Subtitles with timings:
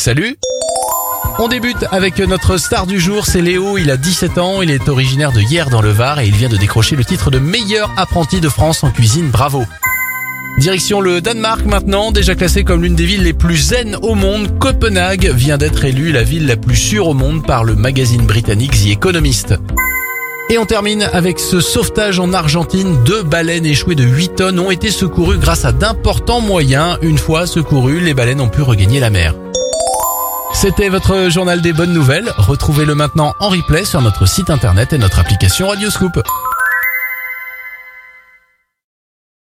[0.00, 0.38] Salut
[1.38, 4.88] on débute avec notre star du jour, c'est Léo, il a 17 ans, il est
[4.88, 7.90] originaire de Hier dans le Var et il vient de décrocher le titre de meilleur
[7.98, 9.62] apprenti de France en cuisine, bravo
[10.58, 14.58] Direction le Danemark maintenant, déjà classé comme l'une des villes les plus zen au monde,
[14.58, 18.72] Copenhague vient d'être élue la ville la plus sûre au monde par le magazine britannique
[18.72, 19.54] The Economist.
[20.48, 23.04] Et on termine avec ce sauvetage en Argentine.
[23.04, 26.98] Deux baleines échouées de 8 tonnes ont été secourues grâce à d'importants moyens.
[27.02, 29.34] Une fois secourues, les baleines ont pu regagner la mer.
[30.52, 32.32] C'était votre journal des bonnes nouvelles.
[32.36, 36.20] Retrouvez-le maintenant en replay sur notre site internet et notre application Radioscoop.